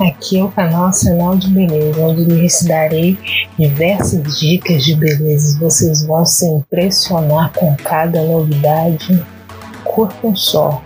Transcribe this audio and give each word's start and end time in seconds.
Aqui 0.00 0.38
é 0.38 0.44
o 0.44 0.48
canal 0.48 0.92
Sinal 0.92 1.36
de 1.36 1.48
Beleza, 1.48 2.00
onde 2.00 2.22
lhes 2.22 2.62
darei 2.62 3.18
diversas 3.58 4.38
dicas 4.38 4.84
de 4.84 4.94
beleza. 4.94 5.58
Vocês 5.58 6.04
vão 6.04 6.24
se 6.24 6.46
impressionar 6.46 7.52
com 7.52 7.74
cada 7.76 8.22
novidade. 8.22 9.20
Curtam 9.82 10.36
só. 10.36 10.80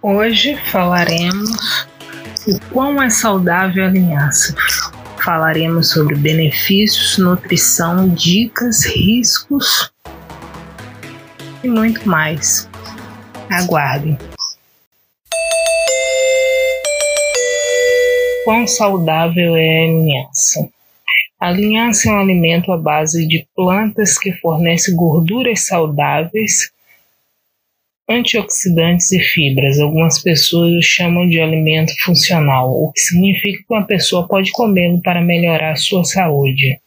Hoje 0.00 0.56
falaremos 0.70 1.86
o 2.48 2.58
quão 2.72 3.02
é 3.02 3.10
saudável 3.10 3.84
a 3.84 3.88
linhaça. 3.88 4.54
Falaremos 5.24 5.90
sobre 5.90 6.16
benefícios, 6.16 7.16
nutrição, 7.16 8.08
dicas, 8.08 8.84
riscos 8.84 9.92
e 11.62 11.68
muito 11.68 12.08
mais. 12.08 12.68
Aguardem. 13.48 14.18
Quão 18.44 18.66
saudável 18.66 19.54
é 19.54 19.84
a 19.84 19.86
linhaça? 19.86 20.68
A 21.38 21.52
linhaça 21.52 22.08
é 22.08 22.12
um 22.12 22.18
alimento 22.18 22.72
à 22.72 22.76
base 22.76 23.24
de 23.28 23.46
plantas 23.54 24.18
que 24.18 24.32
fornece 24.32 24.92
gorduras 24.92 25.60
saudáveis 25.60 26.71
antioxidantes 28.08 29.12
e 29.12 29.20
fibras. 29.20 29.78
Algumas 29.78 30.20
pessoas 30.20 30.72
o 30.72 30.82
chamam 30.82 31.28
de 31.28 31.40
alimento 31.40 31.92
funcional, 32.04 32.70
o 32.70 32.92
que 32.92 33.00
significa 33.00 33.58
que 33.58 33.72
uma 33.72 33.84
pessoa 33.84 34.26
pode 34.26 34.50
comê-lo 34.52 35.00
para 35.00 35.20
melhorar 35.20 35.76
sua 35.76 36.04
saúde. 36.04 36.78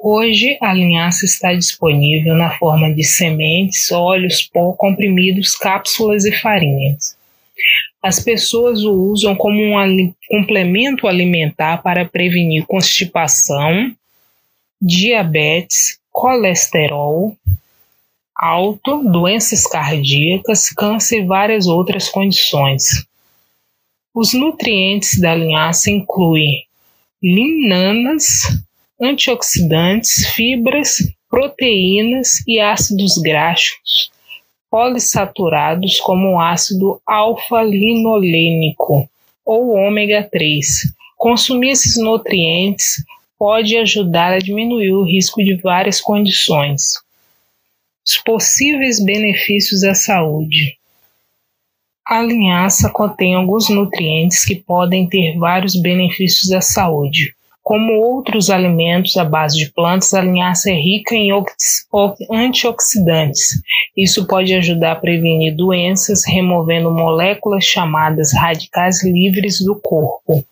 Hoje, 0.00 0.56
a 0.62 0.72
linhaça 0.72 1.24
está 1.24 1.52
disponível 1.52 2.36
na 2.36 2.56
forma 2.56 2.94
de 2.94 3.02
sementes, 3.02 3.90
óleos, 3.90 4.42
pó, 4.42 4.72
comprimidos, 4.72 5.56
cápsulas 5.56 6.24
e 6.24 6.32
farinhas. 6.32 7.16
As 8.00 8.20
pessoas 8.20 8.84
o 8.84 8.92
usam 8.92 9.34
como 9.34 9.60
um 9.60 10.14
complemento 10.28 11.08
alimentar 11.08 11.82
para 11.82 12.04
prevenir 12.04 12.64
constipação, 12.64 13.92
diabetes, 14.80 15.98
colesterol, 16.12 17.36
alto, 18.38 19.02
doenças 19.10 19.66
cardíacas, 19.66 20.70
câncer 20.70 21.22
e 21.22 21.26
várias 21.26 21.66
outras 21.66 22.08
condições. 22.08 23.04
Os 24.14 24.32
nutrientes 24.32 25.20
da 25.20 25.34
linhaça 25.34 25.90
incluem 25.90 26.64
linanas, 27.22 28.62
antioxidantes, 29.00 30.26
fibras, 30.28 30.98
proteínas 31.28 32.46
e 32.46 32.60
ácidos 32.60 33.18
graxos 33.18 34.10
polissaturados 34.70 35.98
como 36.00 36.34
o 36.34 36.40
ácido 36.40 37.00
alfa-linolênico 37.06 39.08
ou 39.44 39.70
ômega 39.70 40.28
3. 40.30 40.92
Consumir 41.16 41.70
esses 41.70 41.96
nutrientes 41.96 43.02
pode 43.38 43.76
ajudar 43.78 44.32
a 44.32 44.38
diminuir 44.38 44.92
o 44.92 45.04
risco 45.04 45.42
de 45.42 45.56
várias 45.56 46.00
condições. 46.00 46.98
Os 48.08 48.16
possíveis 48.16 49.04
benefícios 49.04 49.84
à 49.84 49.94
saúde. 49.94 50.78
A 52.06 52.22
linhaça 52.22 52.88
contém 52.88 53.34
alguns 53.34 53.68
nutrientes 53.68 54.46
que 54.46 54.56
podem 54.56 55.06
ter 55.06 55.36
vários 55.36 55.76
benefícios 55.76 56.50
à 56.52 56.62
saúde. 56.62 57.34
Como 57.62 57.92
outros 57.92 58.48
alimentos 58.48 59.14
à 59.18 59.26
base 59.26 59.58
de 59.58 59.70
plantas, 59.70 60.14
a 60.14 60.22
linhaça 60.22 60.70
é 60.70 60.74
rica 60.74 61.14
em 61.14 61.28
antioxidantes. 62.32 63.60
Isso 63.94 64.26
pode 64.26 64.54
ajudar 64.54 64.92
a 64.92 64.96
prevenir 64.96 65.54
doenças, 65.54 66.24
removendo 66.24 66.90
moléculas 66.90 67.64
chamadas 67.64 68.32
radicais 68.32 69.04
livres 69.04 69.60
do 69.60 69.78
corpo. 69.78 70.42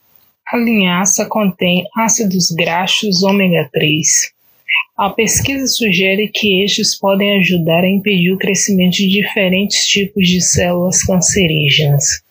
A 0.47 0.59
linhaça 0.59 1.25
contém 1.25 1.87
ácidos 1.97 2.51
graxos 2.51 3.23
ômega 3.23 3.67
3. 3.73 4.36
A 4.97 5.11
pesquisa 5.11 5.67
sugere 5.67 6.29
que 6.33 6.65
estes 6.65 6.99
podem 6.99 7.39
ajudar 7.39 7.85
a 7.85 7.89
impedir 7.89 8.33
o 8.33 8.39
crescimento 8.39 8.97
de 8.97 9.09
diferentes 9.09 9.87
tipos 9.87 10.27
de 10.27 10.41
células 10.41 11.03
cancerígenas. 11.05 12.23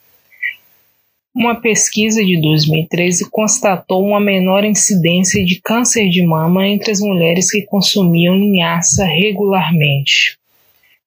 Uma 1.35 1.53
pesquisa 1.53 2.23
de 2.23 2.41
2013 2.41 3.29
constatou 3.29 4.03
uma 4.03 4.19
menor 4.19 4.63
incidência 4.63 5.45
de 5.45 5.59
câncer 5.61 6.09
de 6.09 6.25
mama 6.25 6.65
entre 6.67 6.91
as 6.91 7.01
mulheres 7.01 7.51
que 7.51 7.61
consumiam 7.61 8.35
linhaça 8.35 9.05
regularmente. 9.05 10.37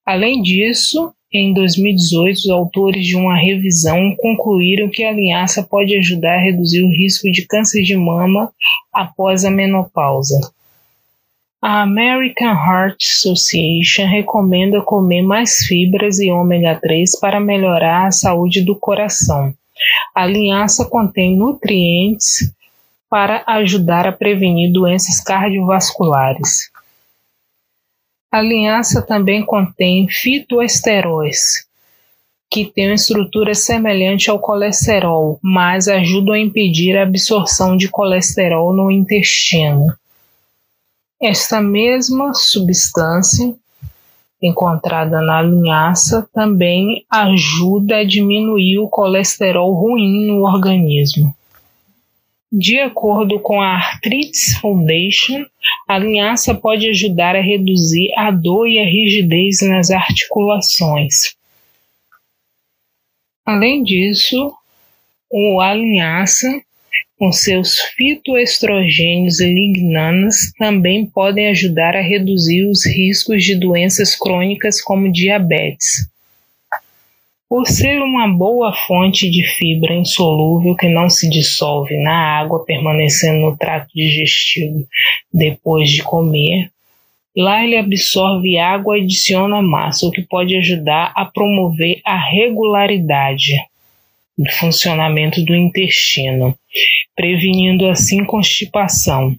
Além 0.05 0.43
disso, 0.43 1.13
em 1.33 1.53
2018, 1.53 2.37
os 2.37 2.51
autores 2.51 3.07
de 3.07 3.17
uma 3.17 3.37
revisão 3.37 4.15
concluíram 4.17 4.89
que 4.89 5.03
a 5.03 5.13
linhaça 5.13 5.63
pode 5.63 5.97
ajudar 5.97 6.35
a 6.35 6.43
reduzir 6.43 6.83
o 6.83 6.91
risco 6.91 7.31
de 7.31 7.47
câncer 7.47 7.83
de 7.83 7.97
mama 7.97 8.53
após 8.93 9.45
a 9.45 9.51
menopausa. 9.51 10.39
A 11.61 11.83
American 11.83 12.55
Heart 12.55 13.03
Association 13.03 14.07
recomenda 14.07 14.81
comer 14.81 15.23
mais 15.23 15.65
fibras 15.67 16.21
e 16.21 16.31
ômega 16.31 16.79
3 16.81 17.19
para 17.19 17.41
melhorar 17.41 18.07
a 18.07 18.13
saúde 18.13 18.65
do 18.65 18.77
coração. 18.77 19.53
A 20.15 20.25
linhaça 20.25 20.85
contém 20.85 21.37
nutrientes 21.37 22.55
para 23.11 23.43
ajudar 23.45 24.07
a 24.07 24.13
prevenir 24.13 24.73
doenças 24.73 25.21
cardiovasculares. 25.21 26.71
A 28.31 28.41
linhaça 28.41 29.03
também 29.03 29.45
contém 29.45 30.07
fitoesteróis, 30.07 31.67
que 32.49 32.67
têm 32.67 32.91
uma 32.91 32.95
estrutura 32.95 33.53
semelhante 33.53 34.31
ao 34.31 34.39
colesterol, 34.39 35.41
mas 35.43 35.89
ajudam 35.89 36.35
a 36.35 36.39
impedir 36.39 36.97
a 36.97 37.03
absorção 37.03 37.77
de 37.77 37.89
colesterol 37.89 38.73
no 38.73 38.93
intestino. 38.93 39.89
Esta 41.21 41.61
mesma 41.61 42.33
substância 42.33 43.53
encontrada 44.41 45.21
na 45.21 45.43
linhaça 45.43 46.29
também 46.33 47.05
ajuda 47.11 47.97
a 47.97 48.05
diminuir 48.05 48.79
o 48.79 48.89
colesterol 48.89 49.75
ruim 49.75 50.27
no 50.29 50.45
organismo. 50.45 51.35
De 52.51 52.79
acordo 52.79 53.41
com 53.41 53.61
a 53.61 53.75
Arthritis 53.75 54.57
Foundation, 54.61 55.45
a 55.89 55.99
linhaça 55.99 56.55
pode 56.55 56.89
ajudar 56.89 57.35
a 57.35 57.43
reduzir 57.43 58.11
a 58.17 58.31
dor 58.31 58.69
e 58.69 58.79
a 58.79 58.85
rigidez 58.85 59.61
nas 59.63 59.91
articulações. 59.91 61.35
Além 63.45 63.83
disso, 63.83 64.55
a 65.61 65.75
linhaça 65.75 66.47
com 67.19 67.33
seus 67.33 67.79
fitoestrogênios 67.97 69.41
e 69.41 69.53
lignanas 69.53 70.53
também 70.57 71.05
podem 71.05 71.49
ajudar 71.49 71.97
a 71.97 72.01
reduzir 72.01 72.67
os 72.67 72.87
riscos 72.87 73.43
de 73.43 73.57
doenças 73.57 74.15
crônicas 74.15 74.81
como 74.81 75.11
diabetes. 75.11 76.09
Por 77.49 77.67
ser 77.67 78.01
uma 78.03 78.29
boa 78.29 78.75
fonte 78.87 79.29
de 79.31 79.43
fibra 79.43 79.95
insolúvel 79.95 80.77
que 80.77 80.89
não 80.89 81.09
se 81.09 81.29
dissolve 81.29 81.97
na 81.97 82.39
água, 82.39 82.65
permanecendo 82.65 83.41
no 83.41 83.57
trato 83.57 83.89
digestivo 83.95 84.87
depois 85.33 85.91
de 85.91 86.03
comer, 86.03 86.71
lá 87.35 87.65
ele 87.65 87.77
absorve 87.77 88.59
água 88.59 88.99
e 88.99 89.03
adiciona 89.03 89.63
massa, 89.63 90.07
o 90.07 90.11
que 90.11 90.23
pode 90.23 90.57
ajudar 90.57 91.13
a 91.17 91.25
promover 91.25 92.01
a 92.05 92.17
regularidade 92.17 93.55
do 94.39 94.51
funcionamento 94.53 95.45
do 95.45 95.55
intestino, 95.55 96.57
prevenindo 97.17 97.89
assim 97.89 98.25
constipação. 98.25 99.37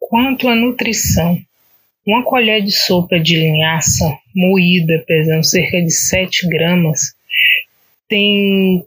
Quanto 0.00 0.48
à 0.48 0.54
nutrição, 0.54 1.38
uma 2.06 2.22
colher 2.24 2.62
de 2.62 2.72
sopa 2.72 3.20
de 3.20 3.36
linhaça 3.36 4.18
moída, 4.34 5.04
pesando 5.06 5.44
cerca 5.44 5.80
de 5.82 5.90
7 5.90 6.48
gramas, 6.48 7.14
tem 8.08 8.82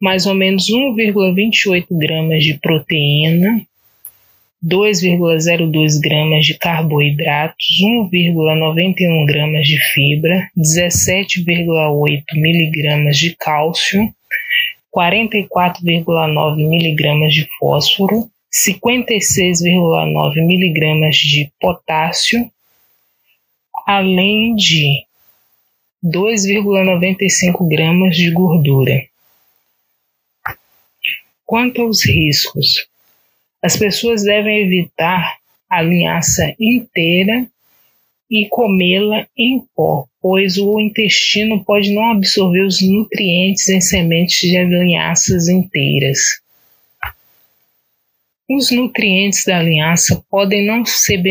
mais 0.00 0.26
ou 0.26 0.34
menos 0.34 0.70
1,28 0.70 1.86
gramas 1.90 2.44
de 2.44 2.54
proteína, 2.54 3.60
2,02 4.64 6.00
gramas 6.00 6.44
de 6.44 6.58
carboidratos, 6.58 7.80
1,91 7.80 9.26
gramas 9.26 9.66
de 9.66 9.78
fibra, 9.92 10.48
17,8 10.56 12.22
miligramas 12.34 13.16
de 13.16 13.36
cálcio, 13.36 14.12
44,9 14.94 16.60
mg 16.60 17.28
de 17.28 17.46
fósforo, 17.58 18.30
56,9 18.52 20.36
mg 20.38 21.10
de 21.10 21.52
potássio, 21.60 22.50
além 23.86 24.54
de 24.54 25.04
2,95 26.04 27.68
gramas 27.68 28.16
de 28.16 28.30
gordura. 28.30 29.04
Quanto 31.44 31.82
aos 31.82 32.04
riscos, 32.04 32.86
as 33.62 33.76
pessoas 33.76 34.22
devem 34.22 34.62
evitar 34.64 35.38
a 35.68 35.82
linhaça 35.82 36.54
inteira 36.58 37.46
e 38.30 38.46
comê-la 38.48 39.26
em 39.36 39.62
pó, 39.74 40.06
pois 40.20 40.58
o 40.58 40.78
intestino 40.78 41.64
pode 41.64 41.92
não 41.92 42.10
absorver 42.10 42.62
os 42.62 42.82
nutrientes 42.82 43.68
em 43.68 43.80
sementes 43.80 44.40
de 44.40 44.64
linhaças 44.64 45.48
inteiras. 45.48 46.18
Os 48.50 48.70
nutrientes 48.70 49.44
da 49.44 49.62
linhaça 49.62 50.24
podem 50.30 50.66
não 50.66 50.82
ser 50.82 51.22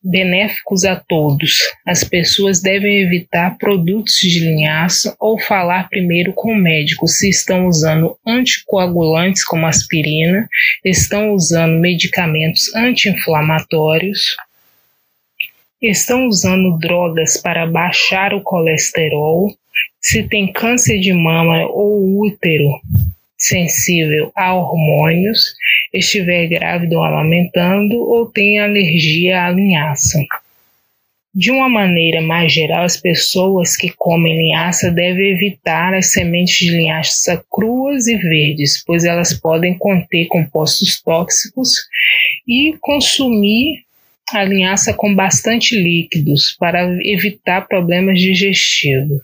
benéficos 0.00 0.84
a 0.84 0.94
todos. 0.94 1.62
As 1.84 2.04
pessoas 2.04 2.62
devem 2.62 3.02
evitar 3.02 3.58
produtos 3.58 4.20
de 4.20 4.38
linhaça 4.38 5.16
ou 5.18 5.36
falar 5.36 5.88
primeiro 5.88 6.32
com 6.32 6.52
o 6.52 6.56
médico 6.56 7.08
se 7.08 7.28
estão 7.28 7.66
usando 7.66 8.16
anticoagulantes 8.24 9.42
como 9.44 9.66
aspirina, 9.66 10.48
estão 10.84 11.32
usando 11.32 11.80
medicamentos 11.80 12.72
anti-inflamatórios, 12.72 14.36
estão 15.80 16.26
usando 16.26 16.78
drogas 16.78 17.36
para 17.36 17.66
baixar 17.66 18.34
o 18.34 18.42
colesterol, 18.42 19.48
se 20.00 20.22
tem 20.22 20.52
câncer 20.52 20.98
de 20.98 21.12
mama 21.12 21.66
ou 21.66 22.20
útero 22.20 22.80
sensível 23.36 24.32
a 24.34 24.52
hormônios, 24.54 25.54
estiver 25.92 26.48
grávido 26.48 26.96
ou 26.96 27.04
amamentando 27.04 27.96
ou 27.96 28.26
tem 28.26 28.58
alergia 28.58 29.44
à 29.44 29.50
linhaça. 29.50 30.18
De 31.32 31.52
uma 31.52 31.68
maneira 31.68 32.20
mais 32.20 32.52
geral, 32.52 32.82
as 32.82 32.96
pessoas 32.96 33.76
que 33.76 33.90
comem 33.90 34.36
linhaça 34.36 34.90
devem 34.90 35.30
evitar 35.34 35.94
as 35.94 36.10
sementes 36.12 36.58
de 36.58 36.70
linhaça 36.72 37.44
cruas 37.48 38.08
e 38.08 38.16
verdes, 38.16 38.82
pois 38.84 39.04
elas 39.04 39.32
podem 39.32 39.78
conter 39.78 40.26
compostos 40.26 41.00
tóxicos, 41.00 41.86
e 42.46 42.74
consumir 42.80 43.84
a 44.32 44.44
linhaça 44.44 44.92
com 44.92 45.14
bastante 45.14 45.74
líquidos 45.74 46.56
para 46.58 46.82
evitar 47.04 47.66
problemas 47.66 48.20
digestivos. 48.20 49.20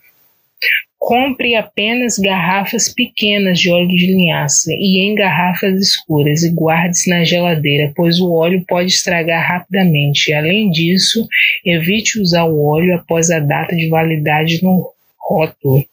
Compre 0.98 1.54
apenas 1.54 2.18
garrafas 2.18 2.88
pequenas 2.88 3.58
de 3.58 3.70
óleo 3.70 3.88
de 3.88 4.06
linhaça 4.06 4.70
e 4.72 5.00
em 5.00 5.14
garrafas 5.14 5.78
escuras 5.78 6.42
e 6.42 6.50
guarde-se 6.50 7.10
na 7.10 7.22
geladeira, 7.24 7.92
pois 7.94 8.18
o 8.18 8.32
óleo 8.32 8.64
pode 8.66 8.90
estragar 8.90 9.46
rapidamente. 9.46 10.32
Além 10.32 10.70
disso, 10.70 11.28
evite 11.62 12.18
usar 12.18 12.44
o 12.44 12.64
óleo 12.64 12.94
após 12.94 13.30
a 13.30 13.38
data 13.38 13.76
de 13.76 13.86
validade 13.90 14.64
no 14.64 14.90
rótulo. 15.18 15.84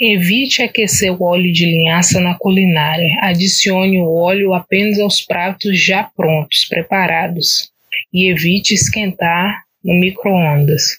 Evite 0.00 0.62
aquecer 0.62 1.12
o 1.12 1.22
óleo 1.22 1.52
de 1.52 1.66
linhaça 1.66 2.18
na 2.18 2.34
culinária. 2.38 3.18
Adicione 3.20 4.00
o 4.00 4.14
óleo 4.14 4.54
apenas 4.54 4.98
aos 4.98 5.20
pratos 5.20 5.78
já 5.78 6.04
prontos, 6.04 6.64
preparados, 6.64 7.70
e 8.12 8.30
evite 8.30 8.74
esquentar 8.74 9.64
no 9.82 9.94
micro-ondas. 9.94 10.98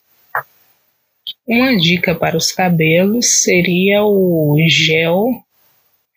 Uma 1.48 1.78
dica 1.78 2.14
para 2.14 2.36
os 2.36 2.52
cabelos 2.52 3.44
seria 3.44 4.04
o 4.04 4.58
gel 4.70 5.44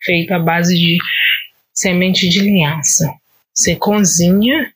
feito 0.01 0.33
à 0.33 0.39
base 0.39 0.75
de 0.75 0.97
semente 1.73 2.27
de 2.27 2.39
linhaça. 2.39 3.13
Você 3.53 3.75
cozinha 3.75 4.71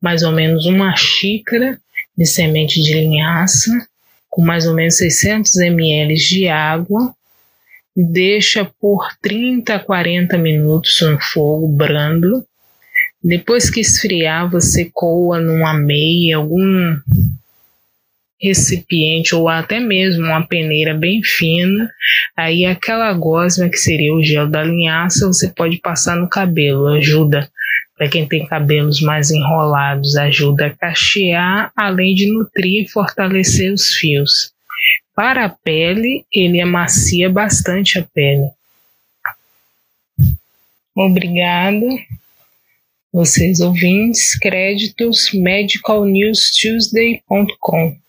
mais 0.00 0.22
ou 0.22 0.32
menos 0.32 0.66
uma 0.66 0.94
xícara 0.96 1.78
de 2.16 2.26
semente 2.26 2.82
de 2.82 2.92
linhaça 2.92 3.70
com 4.28 4.42
mais 4.42 4.66
ou 4.66 4.74
menos 4.74 4.96
600 4.96 5.56
ml 5.56 6.14
de 6.14 6.48
água 6.48 7.14
deixa 7.96 8.64
por 8.80 9.16
30 9.22 9.76
a 9.76 9.78
40 9.78 10.36
minutos 10.36 11.00
no 11.00 11.20
fogo 11.20 11.68
brando. 11.68 12.44
Depois 13.24 13.70
que 13.70 13.80
esfriar, 13.80 14.50
você 14.50 14.90
coa 14.92 15.40
numa 15.40 15.72
meia, 15.72 16.36
algum 16.36 16.94
recipiente 18.38 19.34
ou 19.34 19.48
até 19.48 19.80
mesmo 19.80 20.26
uma 20.26 20.46
peneira 20.46 20.92
bem 20.92 21.22
fina, 21.22 21.90
aí 22.36 22.66
aquela 22.66 23.10
gosma 23.14 23.70
que 23.70 23.78
seria 23.78 24.12
o 24.12 24.22
gel 24.22 24.46
da 24.46 24.62
linhaça 24.62 25.26
você 25.26 25.48
pode 25.48 25.78
passar 25.78 26.16
no 26.16 26.28
cabelo, 26.28 26.88
ajuda 26.88 27.48
para 27.96 28.08
quem 28.08 28.26
tem 28.26 28.44
cabelos 28.44 29.00
mais 29.00 29.30
enrolados, 29.30 30.16
ajuda 30.16 30.66
a 30.66 30.70
cachear, 30.70 31.72
além 31.74 32.14
de 32.14 32.26
nutrir 32.26 32.84
e 32.84 32.88
fortalecer 32.88 33.72
os 33.72 33.94
fios. 33.94 34.52
Para 35.14 35.46
a 35.46 35.48
pele, 35.48 36.26
ele 36.30 36.60
amacia 36.60 37.30
bastante 37.30 37.98
a 37.98 38.02
pele. 38.02 38.50
Obrigado. 40.94 41.86
Vocês 43.14 43.60
ouvintes, 43.60 44.36
créditos 44.36 45.32
medicalnewstuesday.com. 45.32 48.03